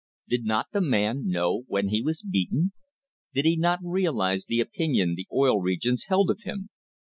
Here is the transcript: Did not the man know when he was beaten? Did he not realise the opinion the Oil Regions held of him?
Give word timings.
Did 0.27 0.45
not 0.45 0.65
the 0.73 0.81
man 0.81 1.27
know 1.27 1.61
when 1.67 1.89
he 1.89 2.01
was 2.01 2.23
beaten? 2.23 2.71
Did 3.35 3.45
he 3.45 3.55
not 3.55 3.81
realise 3.83 4.45
the 4.47 4.59
opinion 4.59 5.13
the 5.13 5.27
Oil 5.31 5.61
Regions 5.61 6.05
held 6.07 6.31
of 6.31 6.41
him? 6.41 6.71